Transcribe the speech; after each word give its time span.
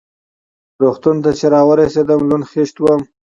روغتون 0.81 1.15
ته 1.23 1.31
چې 1.37 1.45
را 1.53 1.61
ورسېدم 1.69 2.21
لوند 2.29 2.47
خېشت 2.51 2.75
وم. 2.79 3.01